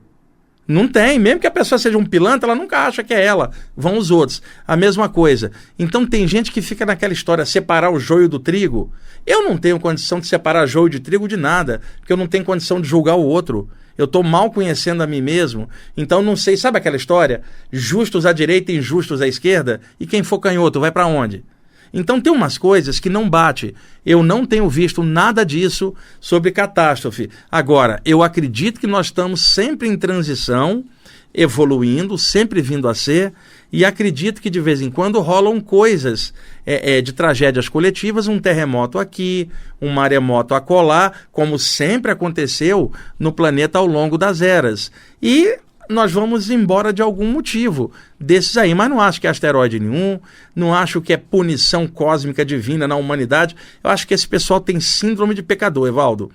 Não 0.69 0.87
tem. 0.87 1.19
Mesmo 1.19 1.41
que 1.41 1.47
a 1.47 1.51
pessoa 1.51 1.79
seja 1.79 1.97
um 1.97 2.05
pilantra, 2.05 2.51
ela 2.51 2.61
nunca 2.61 2.87
acha 2.87 3.03
que 3.03 3.15
é 3.15 3.25
ela. 3.25 3.51
Vão 3.75 3.97
os 3.97 4.11
outros. 4.11 4.43
A 4.67 4.77
mesma 4.77 5.09
coisa. 5.09 5.51
Então 5.79 6.07
tem 6.07 6.27
gente 6.29 6.53
que 6.53 6.61
fica 6.61 6.85
naquela 6.85 7.13
história, 7.13 7.47
separar 7.47 7.91
o 7.91 7.99
joio 7.99 8.29
do 8.29 8.39
trigo. 8.39 8.93
Eu 9.27 9.43
não 9.43 9.57
tenho 9.57 9.81
condição 9.81 10.21
de 10.21 10.27
separar 10.27 10.67
joio 10.67 10.91
de 10.91 11.01
trigo 11.01 11.27
de 11.27 11.37
nada, 11.37 11.81
porque 11.99 12.13
eu 12.13 12.17
não 12.17 12.27
tenho 12.27 12.45
condição 12.45 12.81
de 12.81 12.89
julgar 12.89 13.15
o 13.15 13.25
outro. 13.25 13.71
Eu 13.97 14.07
estou 14.07 14.23
mal 14.23 14.51
conhecendo 14.51 15.03
a 15.03 15.07
mim 15.07 15.21
mesmo, 15.21 15.69
então 15.97 16.23
não 16.23 16.37
sei. 16.37 16.57
Sabe 16.57 16.79
aquela 16.79 16.97
história? 16.97 17.43
Justos 17.71 18.27
à 18.27 18.33
direita 18.33 18.73
injustos 18.73 19.21
à 19.21 19.29
esquerda? 19.29 19.81
E 19.99 20.07
quem 20.07 20.23
for 20.23 20.39
canhoto 20.39 20.81
vai 20.81 20.91
para 20.91 21.07
onde? 21.07 21.45
Então 21.93 22.21
tem 22.21 22.33
umas 22.33 22.57
coisas 22.57 22.99
que 22.99 23.11
não 23.11 23.29
bate. 23.29 23.75
Eu 24.05 24.23
não 24.23 24.47
tenho 24.47 24.69
visto 24.69 25.03
nada 25.03 25.45
disso 25.45 25.95
sobre 26.21 26.51
catástrofe. 26.51 27.29
Agora, 27.51 28.01
eu 28.05 28.23
acredito 28.23 28.81
que 28.81 28.87
nós 28.87 29.07
estamos 29.07 29.43
sempre 29.43 29.89
em 29.89 29.97
transição, 29.97 30.85
evoluindo, 31.35 32.19
sempre 32.19 32.61
vindo 32.61 32.89
a 32.89 32.95
ser, 32.95 33.33
e 33.73 33.85
acredito 33.85 34.43
que 34.43 34.51
de 34.51 34.61
vez 34.61 34.83
em 34.83 34.91
quando 34.91 35.21
rolam 35.21 35.61
coisas 35.61 36.35
é, 36.67 36.99
é, 36.99 37.01
de 37.01 37.13
tragédias 37.13 37.69
coletivas, 37.69 38.29
um 38.29 38.39
terremoto 38.39 38.99
aqui, 38.99 39.49
um 39.81 39.89
maremoto 39.89 40.55
acolá, 40.55 41.13
como 41.33 41.59
sempre 41.59 42.13
aconteceu 42.13 42.93
no 43.19 43.33
planeta 43.33 43.79
ao 43.79 43.87
longo 43.87 44.19
das 44.19 44.43
eras. 44.43 44.93
E 45.23 45.59
nós 45.89 46.13
vamos 46.13 46.51
embora 46.51 46.93
de 46.93 47.03
algum 47.03 47.27
motivo 47.27 47.91
desses 48.19 48.57
aí, 48.57 48.75
mas 48.75 48.91
não 48.91 49.01
acho 49.01 49.21
que 49.21 49.27
é 49.27 49.31
asteroide 49.31 49.81
nenhum, 49.81 50.19
não 50.55 50.75
acho 50.75 51.01
que 51.01 51.13
é 51.13 51.17
punição 51.17 51.87
cósmica 51.87 52.45
divina 52.45 52.87
na 52.87 52.97
humanidade. 52.97 53.57
Eu 53.83 53.91
acho 53.91 54.07
que 54.07 54.15
esse 54.15 54.29
pessoal 54.29 54.61
tem 54.61 54.81
síndrome 54.81 55.35
de 55.35 55.43
pecador, 55.43 55.89
Evaldo. 55.89 56.31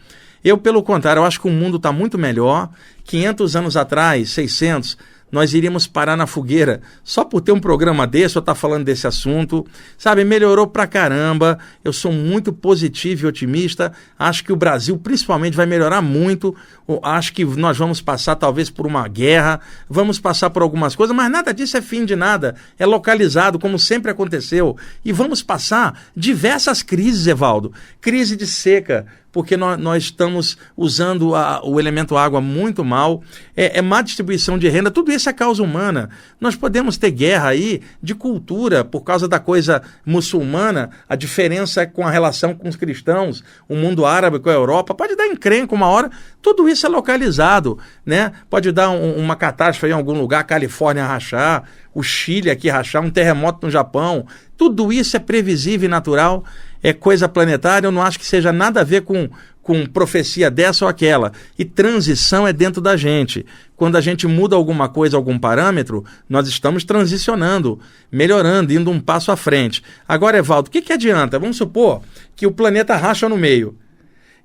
Eu, 0.48 0.58
pelo 0.58 0.82
contrário, 0.82 1.20
eu 1.20 1.26
acho 1.26 1.42
que 1.42 1.48
o 1.48 1.52
mundo 1.52 1.76
está 1.76 1.92
muito 1.92 2.18
melhor. 2.18 2.70
500 3.04 3.58
anos 3.58 3.76
atrás, 3.76 4.30
600, 4.30 4.98
nós 5.30 5.54
iríamos 5.54 5.86
parar 5.86 6.16
na 6.16 6.26
fogueira 6.26 6.80
só 7.04 7.26
por 7.26 7.42
ter 7.42 7.52
um 7.52 7.60
programa 7.60 8.08
desse 8.08 8.38
ou 8.38 8.40
estar 8.40 8.54
tá 8.54 8.56
falando 8.56 8.86
desse 8.86 9.06
assunto. 9.06 9.68
Sabe, 9.98 10.24
melhorou 10.24 10.66
pra 10.66 10.88
caramba. 10.88 11.60
Eu 11.84 11.92
sou 11.92 12.14
muito 12.14 12.54
positivo 12.54 13.26
e 13.26 13.28
otimista. 13.28 13.92
Acho 14.18 14.42
que 14.46 14.54
o 14.54 14.56
Brasil, 14.56 14.98
principalmente, 14.98 15.58
vai 15.58 15.66
melhorar 15.66 16.02
muito. 16.02 16.56
Acho 17.04 17.34
que 17.34 17.44
nós 17.44 17.78
vamos 17.78 18.00
passar, 18.00 18.38
talvez, 18.38 18.70
por 18.70 18.88
uma 18.88 19.06
guerra, 19.10 19.60
vamos 19.90 20.18
passar 20.18 20.50
por 20.50 20.62
algumas 20.62 20.96
coisas, 20.96 21.14
mas 21.14 21.30
nada 21.30 21.54
disso 21.54 21.76
é 21.76 21.82
fim 21.82 22.06
de 22.06 22.16
nada. 22.16 22.56
É 22.80 22.86
localizado, 22.86 23.60
como 23.60 23.78
sempre 23.78 24.12
aconteceu. 24.12 24.78
E 25.04 25.12
vamos 25.12 25.44
passar 25.44 26.04
diversas 26.16 26.82
crises, 26.82 27.28
Evaldo. 27.28 27.74
Crise 28.00 28.38
de 28.38 28.48
seca, 28.48 29.06
porque 29.38 29.56
nós, 29.56 29.78
nós 29.78 30.04
estamos 30.06 30.58
usando 30.76 31.36
a, 31.36 31.64
o 31.64 31.80
elemento 31.80 32.18
água 32.18 32.42
muito 32.42 32.84
mal, 32.84 33.22
é, 33.56 33.78
é 33.78 33.82
má 33.84 34.02
distribuição 34.02 34.58
de 34.58 34.68
renda, 34.68 34.90
tudo 34.90 35.12
isso 35.12 35.30
é 35.30 35.34
causa 35.34 35.62
humana. 35.62 36.10
Nós 36.42 36.56
podemos 36.56 36.98
ter 36.98 37.12
guerra 37.12 37.50
aí 37.50 37.84
de 38.02 38.16
cultura 38.16 38.84
por 38.84 39.02
causa 39.02 39.28
da 39.28 39.40
coisa 39.40 39.84
muçulmana, 40.04 40.90
a 41.08 41.16
diferença 41.16 41.86
com 41.86 42.08
a 42.08 42.10
relação 42.10 42.56
com 42.56 42.68
os 42.68 42.76
cristãos, 42.76 43.44
o 43.70 43.76
mundo 43.76 44.08
árabe 44.08 44.40
com 44.40 44.50
a 44.50 44.54
Europa, 44.54 44.96
pode 44.96 45.16
dar 45.16 45.28
encrenca 45.28 45.76
uma 45.76 45.86
hora, 45.86 46.10
tudo 46.42 46.68
isso 46.68 46.88
é 46.88 46.90
localizado, 46.90 47.78
né? 48.04 48.32
Pode 48.50 48.72
dar 48.72 48.90
um, 48.90 49.18
uma 49.18 49.36
catástrofe 49.36 49.94
em 49.94 49.96
algum 49.96 50.20
lugar, 50.20 50.40
a 50.40 50.44
Califórnia 50.44 51.06
rachar, 51.06 51.64
o 51.94 52.02
Chile 52.02 52.50
aqui 52.50 52.70
rachar, 52.70 53.04
um 53.04 53.12
terremoto 53.12 53.68
no 53.68 53.72
Japão, 53.72 54.26
tudo 54.58 54.92
isso 54.92 55.16
é 55.16 55.20
previsível 55.20 55.86
e 55.86 55.90
natural 55.90 56.44
é 56.84 56.94
coisa 56.94 57.28
planetária, 57.28 57.88
eu 57.88 57.92
não 57.92 58.02
acho 58.02 58.20
que 58.20 58.26
seja 58.26 58.52
nada 58.52 58.82
a 58.82 58.84
ver 58.84 59.02
com, 59.02 59.30
com 59.62 59.86
profecia 59.86 60.52
dessa 60.52 60.86
ou 60.86 60.90
aquela. 60.90 61.32
E 61.58 61.66
transição 61.66 62.48
é 62.48 62.54
dentro 62.54 62.82
da 62.82 62.96
gente. 62.96 63.46
Quando 63.76 63.96
a 63.96 64.02
gente 64.02 64.28
muda 64.28 64.56
alguma 64.56 64.88
coisa, 64.88 65.18
algum 65.18 65.40
parâmetro, 65.40 66.06
nós 66.30 66.48
estamos 66.48 66.84
transicionando, 66.84 67.80
melhorando, 68.12 68.74
indo 68.74 68.92
um 68.92 69.00
passo 69.00 69.32
à 69.32 69.38
frente. 69.38 69.84
Agora, 70.08 70.38
Evaldo, 70.38 70.70
o 70.70 70.72
que, 70.72 70.82
que 70.82 70.94
adianta? 70.94 71.40
Vamos 71.40 71.58
supor 71.58 72.02
que 72.36 72.46
o 72.46 72.52
planeta 72.52 72.96
racha 72.96 73.28
no 73.28 73.38
meio. 73.38 73.78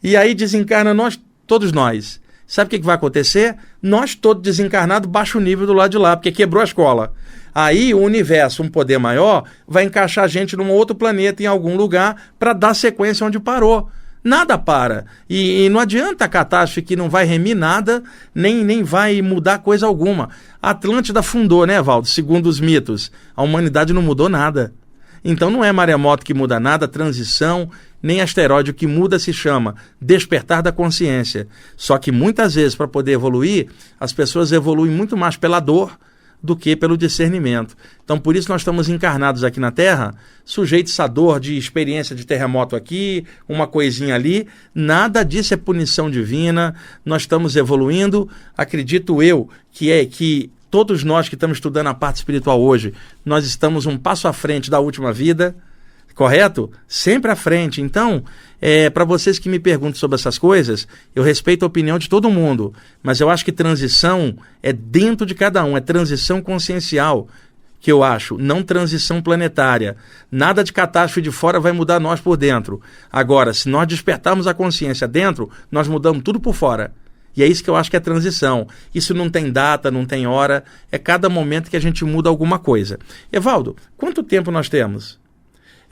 E 0.03 0.17
aí 0.17 0.35
desencarna 0.35 0.95
nós, 0.95 1.21
todos 1.47 1.73
nós. 1.73 2.22
Sabe 2.53 2.67
o 2.67 2.71
que, 2.71 2.81
que 2.81 2.85
vai 2.85 2.97
acontecer? 2.97 3.57
Nós, 3.81 4.15
todos 4.15 4.43
desencarnados, 4.43 5.09
baixo 5.09 5.41
nível 5.41 5.67
do 5.67 5.73
lado 5.73 5.93
de 5.93 5.97
lá, 5.97 6.15
porque 6.15 6.31
quebrou 6.31 6.61
a 6.61 6.65
escola. 6.65 7.15
Aí 7.55 7.95
o 7.95 8.01
universo, 8.01 8.63
um 8.63 8.69
poder 8.69 8.99
maior, 8.99 9.45
vai 9.67 9.85
encaixar 9.85 10.25
a 10.25 10.29
gente 10.29 10.55
num 10.55 10.71
outro 10.71 10.95
planeta, 10.95 11.43
em 11.43 11.47
algum 11.47 11.79
lugar, 11.79 12.15
para 12.39 12.53
dar 12.53 12.75
sequência 12.75 13.27
onde 13.27 13.41
parou. 13.41 13.89
Nada 14.23 14.59
para. 14.59 15.07
E, 15.31 15.65
e, 15.65 15.69
não 15.71 15.81
adianta 15.81 16.27
a 16.27 16.29
catástrofe 16.29 16.83
que 16.83 16.95
não 16.95 17.09
vai 17.09 17.25
remir 17.25 17.57
nada, 17.57 18.03
nem, 18.35 18.63
nem 18.63 18.83
vai 18.83 19.23
mudar 19.23 19.61
coisa 19.61 19.87
alguma. 19.87 20.29
A 20.61 20.73
Atlântida 20.73 21.23
fundou, 21.23 21.67
né, 21.67 21.81
Valdo? 21.81 22.07
Segundo 22.07 22.49
os 22.49 22.61
mitos. 22.61 23.11
A 23.35 23.43
humanidade 23.43 23.95
não 23.95 24.03
mudou 24.03 24.29
nada. 24.29 24.75
Então 25.25 25.51
não 25.51 25.65
é 25.65 25.71
maremoto 25.71 26.25
que 26.25 26.35
muda 26.35 26.59
nada, 26.59 26.89
transição, 26.89 27.71
nem 28.03 28.21
asteroide. 28.21 28.71
O 28.71 28.75
que 28.75 28.87
muda 28.87 29.19
se 29.19 29.33
chama 29.33 29.77
despertar 30.01 30.63
da 30.63 30.73
consciência. 30.73 31.47
Só 31.77 31.97
que 31.99 32.11
muitas 32.11 32.55
vezes, 32.55 32.75
para 32.75 32.89
poder 32.89 33.13
evoluir, 33.13 33.69
as 34.01 34.13
pessoas 34.13 34.53
evoluem 34.53 34.91
muito 34.91 35.17
mais 35.17 35.37
pela 35.37 35.61
dor 35.61 35.97
do 36.43 36.57
que 36.57 36.75
pelo 36.75 36.97
discernimento. 36.97 37.77
Então, 38.05 38.19
por 38.19 38.35
isso 38.35 38.51
nós 38.51 38.63
estamos 38.63 38.89
encarnados 38.89 39.45
aqui 39.45 39.61
na 39.61 39.71
Terra, 39.71 40.13
sujeitos 40.45 40.99
a 40.99 41.07
dor 41.07 41.39
de 41.39 41.57
experiência 41.57 42.17
de 42.17 42.27
terremoto 42.27 42.75
aqui, 42.75 43.25
uma 43.49 43.69
coisinha 43.69 44.17
ali. 44.17 44.49
Nada 44.75 45.23
disso 45.23 45.55
é 45.55 45.57
punição 45.57 46.11
divina. 46.11 46.75
Nós 47.05 47.23
estamos 47.23 47.55
evoluindo. 47.55 48.29
Acredito 48.57 49.23
eu 49.23 49.49
que 49.71 49.93
é 49.93 50.05
que 50.05 50.51
todos 50.73 51.05
nós 51.05 51.29
que 51.29 51.37
estamos 51.37 51.59
estudando 51.59 51.89
a 51.89 51.95
parte 51.95 52.17
espiritual 52.17 52.59
hoje, 52.61 52.95
nós 53.25 53.45
estamos 53.45 53.85
um 53.85 53.99
passo 53.99 54.27
à 54.27 54.33
frente 54.33 54.71
da 54.71 54.81
última 54.81 55.13
vida 55.13 55.55
correto? 56.15 56.71
Sempre 56.87 57.31
à 57.31 57.37
frente. 57.37 57.81
Então, 57.81 58.23
é, 58.61 58.91
para 58.91 59.05
vocês 59.05 59.39
que 59.39 59.49
me 59.49 59.59
perguntam 59.59 59.95
sobre 59.95 60.17
essas 60.17 60.39
coisas, 60.39 60.87
eu 61.15 61.23
respeito 61.23 61.65
a 61.65 61.67
opinião 61.67 61.99
de 61.99 62.09
todo 62.09 62.31
mundo, 62.31 62.73
mas 63.03 63.21
eu 63.21 63.31
acho 63.31 63.45
que 63.45 63.53
transição 63.53 64.37
é 64.63 64.73
dentro 64.73 65.27
de 65.27 65.35
cada 65.35 65.65
um, 65.65 65.77
é 65.77 65.81
transição 65.81 66.41
consciencial 66.41 67.29
que 67.81 67.91
eu 67.91 68.05
acho, 68.05 68.39
não 68.39 68.63
transição 68.63 69.21
planetária. 69.21 69.97
Nada 70.31 70.63
de 70.63 70.73
catástrofe 70.73 71.21
de 71.21 71.33
fora 71.33 71.59
vai 71.59 71.73
mudar 71.73 71.99
nós 71.99 72.21
por 72.21 72.37
dentro. 72.37 72.81
Agora, 73.11 73.53
se 73.53 73.69
nós 73.69 73.89
despertarmos 73.89 74.47
a 74.47 74.55
consciência 74.55 75.09
dentro, 75.09 75.51
nós 75.71 75.89
mudamos 75.89 76.23
tudo 76.23 76.39
por 76.39 76.55
fora. 76.55 76.93
E 77.37 77.43
é 77.43 77.47
isso 77.47 77.65
que 77.65 77.71
eu 77.71 77.77
acho 77.77 77.91
que 77.91 77.97
é 77.97 78.01
transição. 78.01 78.67
Isso 78.95 79.15
não 79.15 79.31
tem 79.31 79.51
data, 79.51 79.91
não 79.91 80.05
tem 80.05 80.27
hora, 80.27 80.65
é 80.91 80.99
cada 80.99 81.29
momento 81.29 81.71
que 81.71 81.77
a 81.77 81.81
gente 81.81 82.05
muda 82.05 82.29
alguma 82.29 82.59
coisa. 82.59 82.99
Evaldo, 83.33 83.77
quanto 83.97 84.23
tempo 84.23 84.51
nós 84.51 84.69
temos? 84.69 85.19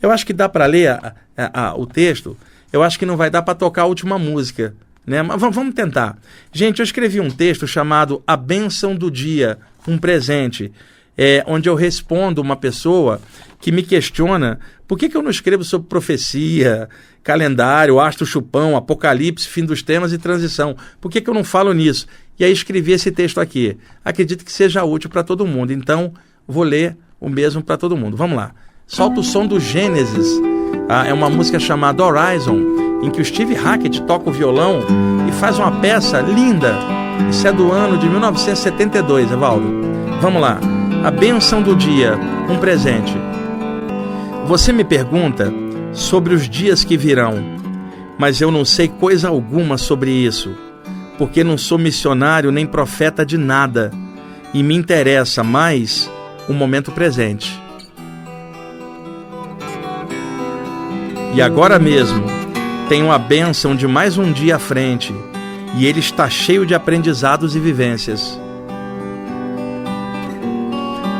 Eu 0.02 0.10
acho 0.10 0.26
que 0.26 0.32
dá 0.32 0.48
para 0.48 0.66
ler 0.66 0.88
a, 0.90 1.14
a, 1.36 1.68
a, 1.68 1.74
o 1.74 1.86
texto, 1.86 2.36
eu 2.72 2.82
acho 2.82 2.98
que 2.98 3.06
não 3.06 3.16
vai 3.16 3.30
dar 3.30 3.42
para 3.42 3.54
tocar 3.54 3.82
a 3.82 3.86
última 3.86 4.18
música. 4.18 4.74
Né? 5.06 5.22
Mas 5.22 5.40
vamos 5.40 5.74
tentar. 5.74 6.16
Gente, 6.52 6.80
eu 6.80 6.84
escrevi 6.84 7.20
um 7.20 7.30
texto 7.30 7.66
chamado 7.66 8.22
A 8.26 8.36
Bênção 8.36 8.94
do 8.94 9.10
Dia, 9.10 9.58
um 9.88 9.98
presente, 9.98 10.72
é, 11.20 11.44
onde 11.46 11.68
eu 11.68 11.74
respondo 11.74 12.40
uma 12.40 12.56
pessoa 12.56 13.20
que 13.60 13.70
me 13.70 13.82
questiona 13.82 14.58
por 14.88 14.98
que, 14.98 15.08
que 15.08 15.16
eu 15.16 15.22
não 15.22 15.30
escrevo 15.30 15.62
sobre 15.62 15.86
profecia, 15.86 16.88
calendário, 17.22 18.00
astro 18.00 18.24
chupão, 18.24 18.74
apocalipse, 18.74 19.46
fim 19.46 19.64
dos 19.64 19.82
temas 19.82 20.14
e 20.14 20.18
transição. 20.18 20.74
Por 20.98 21.10
que, 21.10 21.20
que 21.20 21.28
eu 21.28 21.34
não 21.34 21.44
falo 21.44 21.72
nisso? 21.74 22.06
E 22.38 22.44
aí 22.44 22.50
escrevi 22.50 22.92
esse 22.92 23.12
texto 23.12 23.38
aqui. 23.38 23.76
Acredito 24.02 24.44
que 24.44 24.50
seja 24.50 24.82
útil 24.82 25.10
para 25.10 25.22
todo 25.22 25.46
mundo. 25.46 25.72
Então, 25.72 26.14
vou 26.48 26.64
ler 26.64 26.96
o 27.20 27.28
mesmo 27.28 27.62
para 27.62 27.76
todo 27.76 27.96
mundo. 27.96 28.16
Vamos 28.16 28.36
lá 28.36 28.54
solta 28.90 29.20
o 29.20 29.22
som 29.22 29.46
do 29.46 29.60
Gênesis. 29.60 30.40
Ah, 30.88 31.06
é 31.06 31.12
uma 31.12 31.30
música 31.30 31.58
chamada 31.60 32.04
Horizon, 32.04 32.58
em 33.02 33.10
que 33.10 33.20
o 33.20 33.24
Steve 33.24 33.54
Hackett 33.54 34.02
toca 34.02 34.28
o 34.28 34.32
violão 34.32 34.80
e 35.28 35.32
faz 35.32 35.58
uma 35.58 35.70
peça 35.80 36.20
linda. 36.20 36.74
Isso 37.30 37.46
é 37.46 37.52
do 37.52 37.70
ano 37.70 37.96
de 37.96 38.08
1972, 38.08 39.30
Evaldo. 39.30 39.80
Vamos 40.20 40.42
lá. 40.42 40.79
A 41.02 41.10
benção 41.10 41.62
do 41.62 41.74
dia, 41.74 42.14
um 42.46 42.58
presente. 42.58 43.14
Você 44.46 44.70
me 44.70 44.84
pergunta 44.84 45.50
sobre 45.94 46.34
os 46.34 46.46
dias 46.46 46.84
que 46.84 46.94
virão, 46.94 47.42
mas 48.18 48.42
eu 48.42 48.50
não 48.50 48.66
sei 48.66 48.86
coisa 48.86 49.30
alguma 49.30 49.78
sobre 49.78 50.10
isso, 50.10 50.54
porque 51.16 51.42
não 51.42 51.56
sou 51.56 51.78
missionário 51.78 52.52
nem 52.52 52.66
profeta 52.66 53.24
de 53.24 53.38
nada 53.38 53.90
e 54.52 54.62
me 54.62 54.74
interessa 54.74 55.42
mais 55.42 56.10
o 56.46 56.52
momento 56.52 56.92
presente. 56.92 57.58
E 61.34 61.40
agora 61.40 61.78
mesmo 61.78 62.22
tenho 62.90 63.10
a 63.10 63.18
bênção 63.18 63.74
de 63.74 63.86
mais 63.88 64.18
um 64.18 64.30
dia 64.30 64.56
à 64.56 64.58
frente 64.58 65.14
e 65.78 65.86
ele 65.86 66.00
está 66.00 66.28
cheio 66.28 66.66
de 66.66 66.74
aprendizados 66.74 67.56
e 67.56 67.58
vivências. 67.58 68.38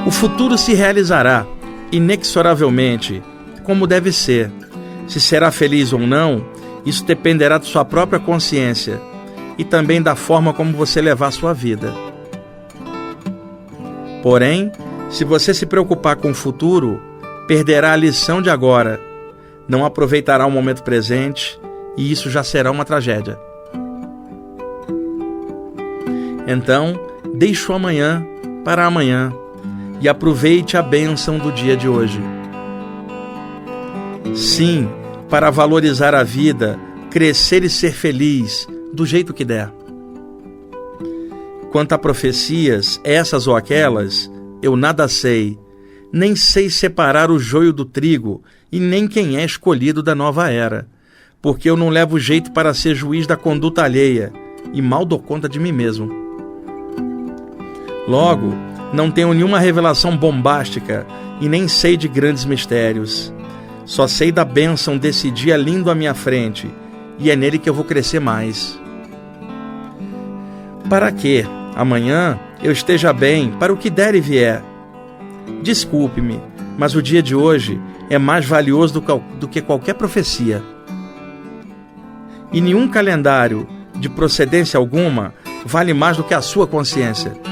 O 0.07 0.11
futuro 0.11 0.57
se 0.57 0.73
realizará 0.73 1.47
inexoravelmente, 1.93 3.23
como 3.65 3.87
deve 3.87 4.13
ser. 4.13 4.51
Se 5.07 5.21
será 5.21 5.51
feliz 5.51 5.93
ou 5.93 6.01
não, 6.01 6.45
isso 6.87 7.05
dependerá 7.05 7.59
de 7.59 7.67
sua 7.67 7.85
própria 7.85 8.19
consciência 8.19 9.01
e 9.59 9.65
também 9.65 10.01
da 10.01 10.15
forma 10.15 10.55
como 10.55 10.73
você 10.73 11.01
levar 11.01 11.31
sua 11.33 11.53
vida. 11.53 11.93
Porém, 14.23 14.73
se 15.11 15.25
você 15.25 15.53
se 15.53 15.67
preocupar 15.67 16.17
com 16.17 16.31
o 16.31 16.35
futuro, 16.35 17.01
perderá 17.47 17.93
a 17.93 17.97
lição 17.97 18.41
de 18.41 18.49
agora, 18.49 19.01
não 19.69 19.85
aproveitará 19.85 20.47
o 20.47 20.51
momento 20.51 20.83
presente 20.83 21.61
e 21.97 22.11
isso 22.11 22.31
já 22.31 22.43
será 22.43 22.71
uma 22.71 22.85
tragédia. 22.85 23.39
Então, 26.47 26.99
deixe 27.35 27.71
o 27.71 27.75
amanhã 27.75 28.25
para 28.65 28.87
amanhã 28.87 29.33
e 30.01 30.09
aproveite 30.09 30.77
a 30.77 30.83
bênção 30.83 31.39
do 31.39 31.53
dia 31.53 31.77
de 31.77 31.87
hoje. 31.87 32.21
Sim, 34.35 34.89
para 35.29 35.51
valorizar 35.51 36.15
a 36.15 36.23
vida, 36.23 36.79
crescer 37.11 37.63
e 37.65 37.71
ser 37.71 37.93
feliz 37.93 38.67
do 38.93 39.05
jeito 39.05 39.35
que 39.35 39.45
der. 39.45 39.73
Quanto 41.71 41.93
a 41.93 41.99
profecias, 41.99 43.01
essas 43.05 43.47
ou 43.47 43.55
aquelas, 43.55 44.31
eu 44.63 44.77
nada 44.77 45.07
sei, 45.07 45.59
nem 46.13 46.35
sei 46.35 46.69
separar 46.69 47.31
o 47.31 47.39
joio 47.39 47.73
do 47.73 47.85
trigo 47.85 48.43
e 48.73 48.81
nem 48.81 49.07
quem 49.07 49.37
é 49.37 49.45
escolhido 49.45 50.03
da 50.03 50.15
nova 50.15 50.51
era, 50.51 50.89
porque 51.41 51.71
eu 51.71 51.77
não 51.77 51.89
levo 51.89 52.19
jeito 52.19 52.53
para 52.53 52.75
ser 52.75 52.95
juiz 52.95 53.27
da 53.27 53.37
conduta 53.37 53.85
alheia 53.85 54.33
e 54.73 54.83
mal 54.83 55.05
dou 55.05 55.19
conta 55.19 55.49
de 55.49 55.59
mim 55.59 55.73
mesmo. 55.73 56.11
Logo, 58.09 58.53
não 58.93 59.11
tenho 59.11 59.33
nenhuma 59.33 59.59
revelação 59.59 60.17
bombástica 60.17 61.07
e 61.41 61.49
nem 61.49 61.69
sei 61.69 61.97
de 61.97 62.09
grandes 62.09 62.45
mistérios. 62.45 63.33
Só 63.85 64.07
sei 64.07 64.31
da 64.31 64.45
bênção 64.45 64.99
desse 64.99 65.31
dia 65.31 65.57
lindo 65.57 65.91
à 65.91 65.95
minha 65.95 66.15
frente 66.15 66.71
e 67.19 67.31
é 67.31 67.37
nele 67.37 67.59
que 67.59 67.69
eu 67.69 67.75
vou 67.75 67.85
crescer 67.85 68.21
mais. 68.21 68.79
Para 70.89 71.13
que, 71.13 71.45
amanhã, 71.77 72.39
eu 72.63 72.73
esteja 72.73 73.13
bem 73.13 73.53
para 73.59 73.73
o 73.73 73.77
que 73.77 73.91
der 73.91 74.15
e 74.15 74.21
vier? 74.21 74.63
Desculpe-me, 75.63 76.41
mas 76.77 76.95
o 76.95 77.03
dia 77.03 77.23
de 77.23 77.35
hoje 77.35 77.81
é 78.09 78.19
mais 78.19 78.45
valioso 78.45 79.01
do, 79.01 79.19
do 79.39 79.49
que 79.49 79.61
qualquer 79.61 79.95
profecia. 79.95 80.63
E 82.53 82.61
nenhum 82.61 82.89
calendário 82.89 83.69
de 83.95 84.09
procedência 84.09 84.79
alguma 84.79 85.33
vale 85.65 85.95
mais 85.95 86.17
do 86.17 86.25
que 86.25 86.35
a 86.35 86.41
sua 86.41 86.67
consciência. 86.67 87.50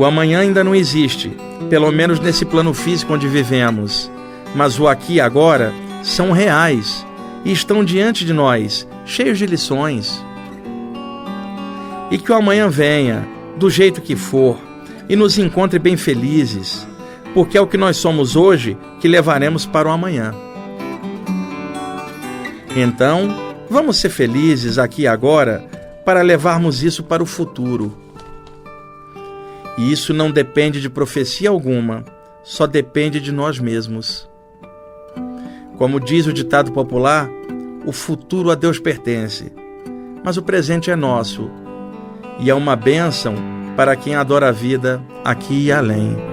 O 0.00 0.04
amanhã 0.06 0.40
ainda 0.40 0.64
não 0.64 0.74
existe, 0.74 1.30
pelo 1.68 1.92
menos 1.92 2.18
nesse 2.18 2.46
plano 2.46 2.72
físico 2.72 3.12
onde 3.12 3.28
vivemos, 3.28 4.10
mas 4.54 4.80
o 4.80 4.88
aqui 4.88 5.16
e 5.16 5.20
agora 5.20 5.74
são 6.02 6.32
reais 6.32 7.06
e 7.44 7.52
estão 7.52 7.84
diante 7.84 8.24
de 8.24 8.32
nós, 8.32 8.88
cheios 9.04 9.36
de 9.36 9.44
lições. 9.44 10.24
E 12.10 12.16
que 12.16 12.32
o 12.32 12.34
amanhã 12.34 12.70
venha, 12.70 13.28
do 13.58 13.68
jeito 13.68 14.00
que 14.00 14.16
for, 14.16 14.56
e 15.06 15.14
nos 15.14 15.36
encontre 15.36 15.78
bem 15.78 15.98
felizes, 15.98 16.88
porque 17.34 17.58
é 17.58 17.60
o 17.60 17.66
que 17.66 17.76
nós 17.76 17.98
somos 17.98 18.36
hoje 18.36 18.78
que 19.02 19.06
levaremos 19.06 19.66
para 19.66 19.86
o 19.86 19.92
amanhã. 19.92 20.34
Então, 22.74 23.28
vamos 23.68 23.98
ser 23.98 24.08
felizes 24.08 24.78
aqui 24.78 25.02
e 25.02 25.06
agora 25.06 25.62
para 26.06 26.22
levarmos 26.22 26.82
isso 26.82 27.04
para 27.04 27.22
o 27.22 27.26
futuro. 27.26 27.99
E 29.80 29.90
isso 29.90 30.12
não 30.12 30.30
depende 30.30 30.78
de 30.78 30.90
profecia 30.90 31.48
alguma, 31.48 32.04
só 32.42 32.66
depende 32.66 33.18
de 33.18 33.32
nós 33.32 33.58
mesmos. 33.58 34.28
Como 35.78 35.98
diz 35.98 36.26
o 36.26 36.34
ditado 36.34 36.70
popular, 36.70 37.30
o 37.86 37.90
futuro 37.90 38.50
a 38.50 38.54
Deus 38.54 38.78
pertence, 38.78 39.50
mas 40.22 40.36
o 40.36 40.42
presente 40.42 40.90
é 40.90 40.96
nosso 40.96 41.50
e 42.38 42.50
é 42.50 42.54
uma 42.54 42.76
bênção 42.76 43.34
para 43.74 43.96
quem 43.96 44.14
adora 44.14 44.50
a 44.50 44.52
vida 44.52 45.02
aqui 45.24 45.64
e 45.64 45.72
além. 45.72 46.29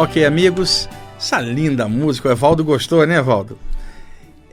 Ok, 0.00 0.24
amigos, 0.24 0.88
essa 1.18 1.40
linda 1.40 1.88
música, 1.88 2.28
o 2.28 2.30
Evaldo 2.30 2.62
gostou, 2.62 3.04
né, 3.04 3.16
Evaldo? 3.16 3.58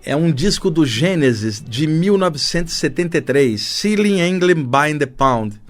É 0.03 0.15
um 0.15 0.31
disco 0.31 0.71
do 0.71 0.83
Gênesis 0.87 1.63
de 1.63 1.85
1973, 1.85 3.61
Ceiling 3.61 4.21
England 4.21 4.63
by 4.63 4.97
the 4.97 5.05
Pound. 5.05 5.61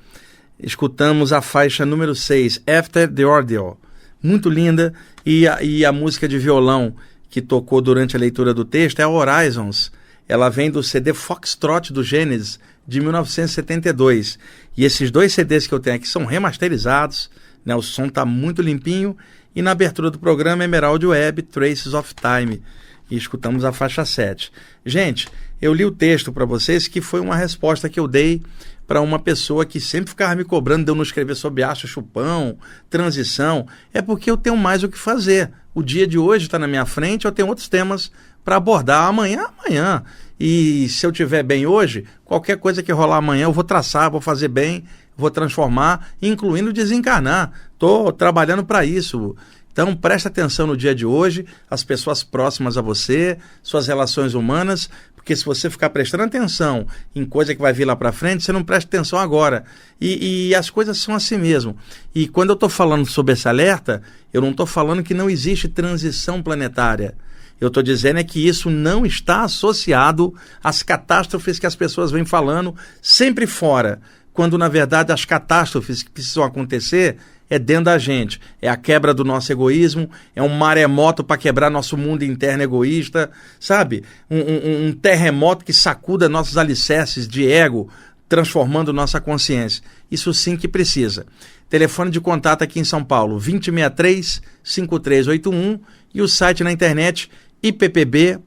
Escutamos 0.57 1.33
a 1.33 1.41
faixa 1.41 1.85
número 1.85 2.15
6, 2.15 2.61
After 2.65 3.11
the 3.11 3.25
Ordeal. 3.25 3.77
Muito 4.23 4.49
linda. 4.49 4.93
E 5.25 5.45
a, 5.45 5.61
e 5.61 5.83
a 5.83 5.91
música 5.91 6.25
de 6.25 6.39
violão 6.39 6.95
que 7.29 7.41
tocou 7.41 7.81
durante 7.81 8.15
a 8.15 8.19
leitura 8.19 8.53
do 8.53 8.63
texto 8.63 9.01
é 9.01 9.05
Horizons. 9.05 9.91
Ela 10.25 10.47
vem 10.47 10.71
do 10.71 10.81
CD 10.81 11.13
Foxtrot 11.13 11.91
do 11.91 12.01
Gênesis 12.01 12.61
de 12.87 13.01
1972. 13.01 14.39
E 14.77 14.85
esses 14.85 15.11
dois 15.11 15.33
CDs 15.33 15.67
que 15.67 15.73
eu 15.73 15.81
tenho 15.81 15.97
aqui 15.97 16.07
são 16.07 16.23
remasterizados, 16.23 17.29
né? 17.65 17.75
o 17.75 17.81
som 17.81 18.05
está 18.05 18.23
muito 18.23 18.61
limpinho 18.61 19.17
e 19.55 19.61
na 19.61 19.71
abertura 19.71 20.11
do 20.11 20.19
programa 20.19 20.63
Emerald 20.63 21.05
Web, 21.05 21.41
Traces 21.43 21.93
of 21.93 22.13
Time. 22.13 22.61
E 23.09 23.15
escutamos 23.15 23.63
a 23.63 23.71
faixa 23.71 24.03
7. 24.03 24.51
Gente, 24.85 25.27
eu 25.61 25.73
li 25.73 25.85
o 25.85 25.91
texto 25.91 26.31
para 26.31 26.45
vocês 26.45 26.87
que 26.87 27.01
foi 27.01 27.19
uma 27.19 27.35
resposta 27.35 27.89
que 27.89 27.99
eu 27.99 28.07
dei 28.07 28.41
para 28.87 29.01
uma 29.01 29.17
pessoa 29.17 29.65
que 29.65 29.79
sempre 29.79 30.09
ficava 30.09 30.35
me 30.35 30.43
cobrando 30.43 30.85
de 30.85 30.91
eu 30.91 30.95
não 30.95 31.03
escrever 31.03 31.35
sobre 31.35 31.63
acho 31.63 31.87
chupão, 31.87 32.57
transição. 32.89 33.67
É 33.93 34.01
porque 34.01 34.29
eu 34.29 34.37
tenho 34.37 34.57
mais 34.57 34.83
o 34.83 34.89
que 34.89 34.97
fazer. 34.97 35.51
O 35.73 35.81
dia 35.81 36.05
de 36.05 36.17
hoje 36.17 36.45
está 36.45 36.59
na 36.59 36.67
minha 36.67 36.85
frente, 36.85 37.25
eu 37.25 37.31
tenho 37.31 37.47
outros 37.47 37.67
temas 37.67 38.11
para 38.43 38.57
abordar 38.57 39.07
amanhã, 39.07 39.47
amanhã. 39.57 40.03
E 40.39 40.87
se 40.89 41.05
eu 41.05 41.11
tiver 41.11 41.43
bem 41.43 41.65
hoje, 41.65 42.05
qualquer 42.23 42.57
coisa 42.57 42.83
que 42.83 42.91
rolar 42.91 43.17
amanhã 43.17 43.45
eu 43.45 43.53
vou 43.53 43.63
traçar, 43.63 44.11
vou 44.11 44.21
fazer 44.21 44.49
bem 44.49 44.83
vou 45.17 45.31
transformar, 45.31 46.09
incluindo 46.21 46.73
desencarnar. 46.73 47.51
Estou 47.73 48.11
trabalhando 48.11 48.65
para 48.65 48.85
isso. 48.85 49.35
Então 49.71 49.93
preste 49.93 50.27
atenção 50.27 50.65
no 50.65 50.77
dia 50.77 50.95
de 50.95 51.05
hoje, 51.05 51.45
as 51.69 51.83
pessoas 51.83 52.23
próximas 52.23 52.77
a 52.77 52.81
você, 52.81 53.37
suas 53.61 53.87
relações 53.87 54.33
humanas, 54.33 54.89
porque 55.13 55.35
se 55.35 55.43
você 55.43 55.69
ficar 55.69 55.89
prestando 55.89 56.23
atenção 56.23 56.87
em 57.13 57.25
coisa 57.25 57.53
que 57.53 57.61
vai 57.61 57.73
vir 57.73 57.83
lá 57.83 57.93
para 57.93 58.13
frente, 58.13 58.43
você 58.43 58.53
não 58.53 58.63
presta 58.63 58.87
atenção 58.87 59.19
agora. 59.19 59.65
E, 59.99 60.47
e 60.49 60.55
as 60.55 60.69
coisas 60.69 60.99
são 60.99 61.13
assim 61.13 61.37
mesmo. 61.37 61.75
E 62.13 62.25
quando 62.27 62.51
eu 62.51 62.53
estou 62.53 62.69
falando 62.69 63.05
sobre 63.05 63.33
esse 63.33 63.49
alerta, 63.49 64.01
eu 64.31 64.39
não 64.39 64.51
estou 64.51 64.65
falando 64.65 65.03
que 65.03 65.13
não 65.13 65.29
existe 65.29 65.67
transição 65.67 66.41
planetária. 66.41 67.15
Eu 67.59 67.69
estou 67.69 67.81
dizendo 67.81 68.19
é 68.19 68.23
que 68.23 68.47
isso 68.47 68.69
não 68.69 69.05
está 69.05 69.43
associado 69.43 70.33
às 70.63 70.83
catástrofes 70.83 71.59
que 71.59 71.65
as 71.65 71.75
pessoas 71.75 72.11
vêm 72.11 72.23
falando 72.23 72.75
sempre 73.01 73.47
fora 73.47 73.99
quando 74.35 74.55
na 74.57 74.67
verdade 74.67 75.13
as 75.13 75.23
catástrofes 75.23 76.03
que 76.03 76.11
precisam 76.11 76.43
acontecer 76.43 77.15
é 77.49 77.57
dentro 77.57 77.85
da 77.85 77.97
gente. 77.97 78.37
É 78.61 78.67
a 78.67 78.75
quebra 78.75 79.13
do 79.13 79.23
nosso 79.23 79.49
egoísmo, 79.49 80.09
é 80.35 80.43
um 80.43 80.49
maremoto 80.49 81.23
para 81.23 81.37
quebrar 81.37 81.69
nosso 81.69 81.95
mundo 81.95 82.23
interno 82.23 82.61
egoísta, 82.61 83.31
sabe? 83.59 84.03
Um, 84.29 84.39
um, 84.39 84.87
um, 84.87 84.91
terremoto 84.91 85.63
que 85.63 85.71
sacuda 85.71 86.27
nossos 86.27 86.57
alicerces 86.57 87.29
de 87.29 87.49
ego, 87.49 87.89
transformando 88.27 88.91
nossa 88.91 89.21
consciência. 89.21 89.81
Isso 90.11 90.33
sim 90.33 90.57
que 90.57 90.67
precisa. 90.67 91.25
Telefone 91.69 92.11
de 92.11 92.19
contato 92.19 92.61
aqui 92.61 92.77
em 92.77 92.83
São 92.83 93.05
Paulo, 93.05 93.39
2063-5381 93.39 95.79
e 96.13 96.21
o 96.21 96.27
site 96.27 96.61
na 96.61 96.73
internet 96.73 97.31
ippb.org.br. 97.63 98.41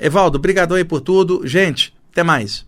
Evaldo, 0.00 0.38
obrigado 0.38 0.74
aí 0.74 0.84
por 0.84 1.02
tudo. 1.02 1.46
Gente, 1.46 1.92
até 2.10 2.22
mais. 2.22 2.67